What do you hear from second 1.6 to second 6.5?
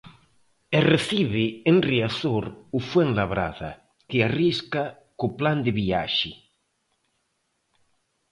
en Riazor o Fuenlabrada que arrisca co plan de viaxe.